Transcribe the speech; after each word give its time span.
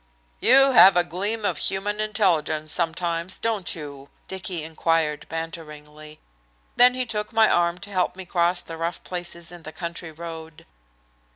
"You 0.39 0.71
have 0.71 0.97
a 0.97 1.03
gleam 1.03 1.45
of 1.45 1.59
human 1.59 1.99
intelligence, 1.99 2.71
sometimes, 2.71 3.37
don't 3.37 3.75
you?" 3.75 4.09
Dicky 4.27 4.63
inquired 4.63 5.29
banteringly. 5.29 6.19
Then 6.75 6.95
he 6.95 7.05
took 7.05 7.31
my 7.31 7.47
arm 7.47 7.77
to 7.77 7.91
help 7.91 8.15
me 8.15 8.23
across 8.23 8.63
the 8.63 8.77
rough 8.77 9.03
places 9.03 9.51
in 9.51 9.61
the 9.61 9.71
country 9.71 10.11
road. 10.11 10.65